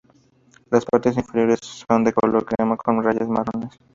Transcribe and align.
Las 0.71 0.83
partes 0.83 1.15
inferiores 1.15 1.59
son 1.61 2.03
de 2.03 2.11
color 2.11 2.43
crema 2.43 2.75
con 2.75 3.03
rayas 3.03 3.29
marrones. 3.29 3.75